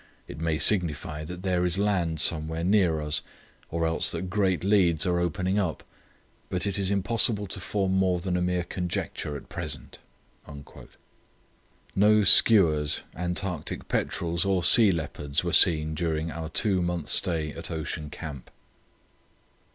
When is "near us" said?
2.63-3.21